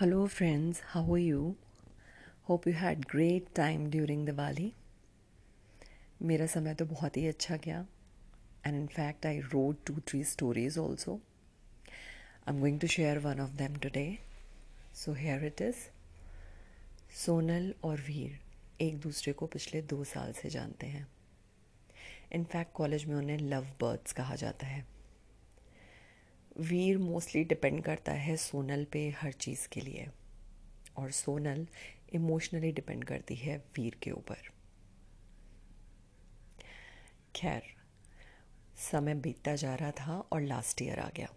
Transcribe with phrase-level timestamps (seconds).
[0.00, 1.54] Hello friends how are you
[2.48, 4.72] hope you had great time during Diwali
[6.22, 7.80] मेरा समय तो बहुत ही अच्छा गया.
[8.66, 13.40] And in fact I rode two three stories also I am going to share one
[13.40, 14.06] of them today
[15.02, 15.84] so here it is
[17.16, 18.38] Sonal और वीर
[18.84, 21.06] एक दूसरे को पिछले दो साल से जानते हैं.
[22.32, 24.84] इन फैक्ट कॉलेज में उन्हें लव बर्ड्स कहा जाता है.
[26.58, 30.08] वीर मोस्टली डिपेंड करता है सोनल पे हर चीज़ के लिए।
[30.98, 31.66] और सोनल
[32.14, 34.50] इमोशनली डिपेंड करती है वीर के ऊपर।
[37.36, 37.62] खैर,
[38.90, 41.28] समय बीतता जा रहा था और लास्ट ईयर आ गया।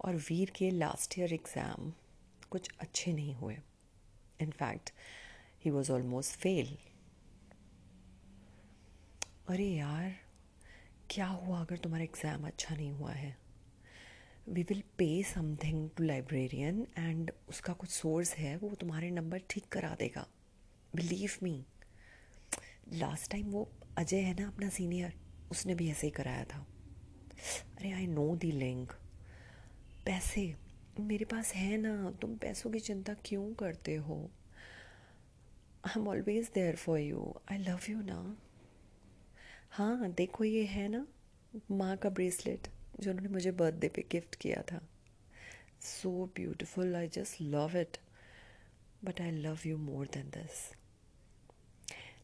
[0.00, 1.92] और वीर के लास्ट ईयर एग्ज़ाम
[2.50, 3.56] कुछ अच्छे नहीं हुए।
[4.40, 4.90] In fact
[5.64, 6.76] he was almost fail
[9.48, 10.14] अरे यार
[11.10, 13.36] क्या हुआ अगर तुम्हारा एग्ज़ाम अच्छा नहीं हुआ है?
[14.48, 19.68] We will pay something to librarian and उसका कुछ सोर्स है, वो तुम्हारे नंबर ठीक
[19.72, 20.26] करा देगा।
[20.96, 21.64] बिलीव मी
[22.92, 25.14] लास्ट टाइम वो अजय है ना अपना सीनियर
[25.50, 26.66] उसने भी ऐसे ही कराया था।
[27.78, 28.92] अरे आई नो दी लिंक
[30.06, 30.54] पैसे?
[31.00, 34.18] मेरे पास है ना, तुम पैसों की चिंता क्यों करते हो?
[35.86, 38.36] I am always there for you I love you ना।
[39.72, 41.06] हाँ देखो ये है ना,
[41.70, 42.68] माँ का ब्रेसलेट
[43.00, 44.80] जो उन्होंने मुझे बर्थडे पे गिफ्ट किया था।
[45.82, 47.96] So beautiful I just love it
[49.04, 50.70] but I love you more than this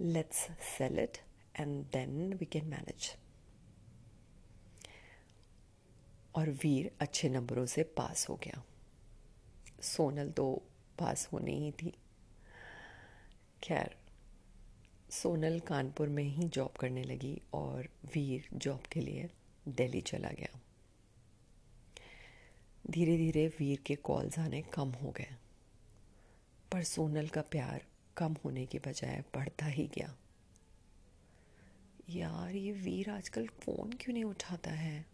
[0.00, 1.18] let's sell it
[1.60, 3.10] and then we can manage
[6.34, 8.62] और वीर अच्छे नंबरों से पास हो गया।
[9.82, 10.50] सोनल तो
[10.98, 11.92] पास होनी ही थी।
[13.62, 13.96] खैर
[15.10, 19.28] सोनल कानपुर में ही जॉब करने लगी और वीर जॉब के लिए
[19.68, 20.58] दिल्ली चला गया।
[22.90, 25.34] धीरे धीरे वीर के कॉल्स आने कम हो गए,
[26.72, 27.84] पर सोनल का प्यार
[28.16, 30.14] कम होने के बजाय बढ़ता ही गया।
[32.10, 35.04] यार, ये वीर आजकल फ़ोन क्यों नहीं उठाता है?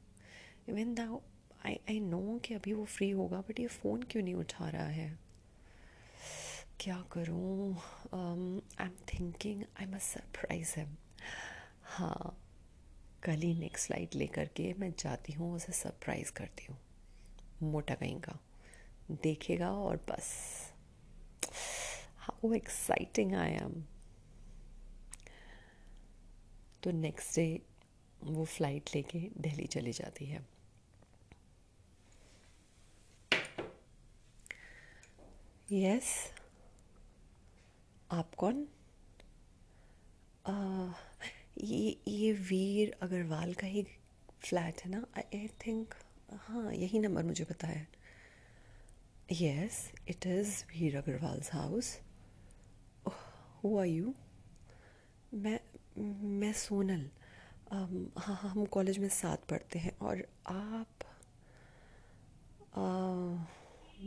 [0.68, 1.20] Even thou
[1.66, 4.86] I I know कि अभी वो फ्री होगा बट ये फ़ोन क्यों नहीं उठा रहा
[4.86, 5.18] है?
[6.82, 7.74] क्या करूँ?
[8.14, 10.96] I am thinking I must surprise him
[11.88, 12.36] हाँ
[13.24, 16.78] कल ही नेक्स्ट फ़्लाइट लेकर के मैं जाती हूँ उसे सरप्राइज़ करती हूँ।
[17.72, 18.38] मोटा कहीं का
[19.22, 20.32] देखेगा और बस।
[22.18, 23.82] हाउ एक्साइटिंग आई एम
[26.82, 27.60] तो नेक्स्ट डे
[28.24, 30.46] वो फ़्लाइट लेके दिल्ली चली जाती है।
[35.72, 36.40] यस yes,
[38.12, 38.66] आप कौन?
[40.48, 40.92] uh,
[41.64, 43.82] ये ये वीर अग्रवाल का ही
[44.42, 45.04] फ्लैट है ना?
[45.16, 45.94] आई थिंक
[46.40, 47.86] हाँ यही नंबर मुझे पता है।
[49.32, 51.96] Yes it is Veer Agarwal house
[53.62, 54.14] who are you
[55.34, 55.58] मैं
[56.40, 57.08] मैं सोनल।
[57.72, 61.04] um, हाँ हाँ हम कॉलेज में साथ पढ़ते हैं और आप
[62.76, 63.61] uh,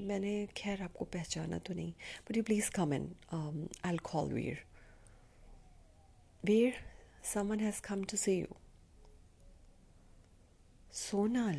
[0.07, 1.93] मैंने खैर आपको पहचाना तो नहीं
[2.27, 3.13] but you please come in
[3.85, 4.65] I call Veer
[6.45, 6.83] Veer
[7.25, 8.55] Someone has come to see you.
[10.93, 11.57] Sonal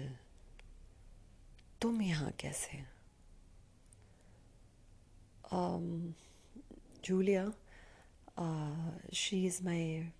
[1.82, 2.78] तुम यहाँ कैसे
[7.04, 7.42] Julia
[9.22, 10.12] she is my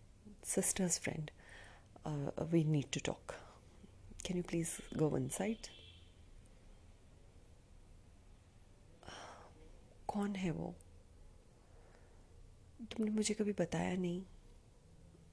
[0.47, 1.31] sister's friend.
[2.04, 3.34] Uh, we need to talk.
[4.25, 5.69] Can you please go inside?
[10.16, 10.75] कौन है वो?
[12.81, 14.22] तुमने मुझे कभी बताया नहीं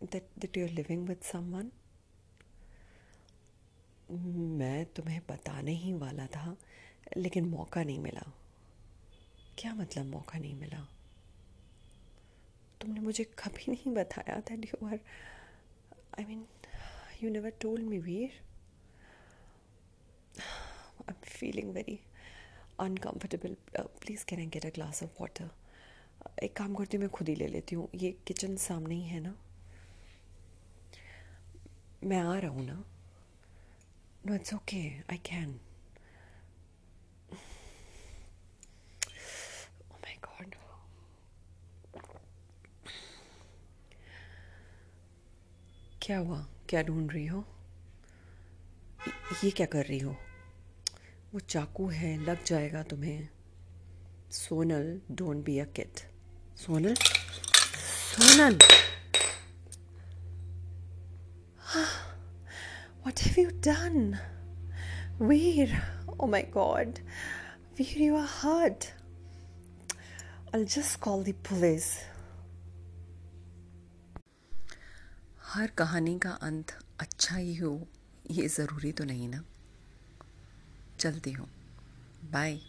[0.03, 1.69] that that you're living with someone?
[4.59, 6.57] मैं तुम्हें बताने ही वाला था,
[7.17, 8.33] लेकिन मौका नहीं मिला।
[9.57, 10.87] क्या मतलब मौका नहीं मिला?
[12.81, 14.99] तुमने मुझे कभी नहीं बताया था you are
[16.19, 16.47] I mean
[17.23, 18.29] you never told me Veer.
[21.01, 21.99] I am feeling very
[22.79, 25.49] uncomfortable please can I get a glass of water
[26.43, 29.19] एक काम करती हूँ, मैं खुद ही ले लेती हूँ। ये किचन सामने ही है
[29.19, 29.35] ना?
[32.03, 32.83] मैं आ रहा हूँ ना?
[34.25, 35.59] No it's okay I can
[46.01, 46.37] क्या हुआ?
[46.69, 47.43] क्या ढूंढ रही हो?
[49.43, 50.15] ये क्या कर रही हो?
[51.33, 53.29] वो चाकू है लग जाएगा तुम्हें।
[54.31, 55.99] Sonal don't be a kid
[56.57, 56.95] Sonal?
[56.95, 58.57] Sonal!
[63.05, 64.17] What have you done
[65.21, 65.73] Veer
[66.19, 66.99] oh my God
[67.79, 68.85] Veer you are hurt
[70.55, 71.85] I just call the police
[75.53, 77.73] हर कहानी का अंत अच्छा ही हो
[78.31, 79.43] ये ज़रूरी तो नहीं ना।
[81.03, 81.47] चलती हूँ।
[82.31, 82.59] बाय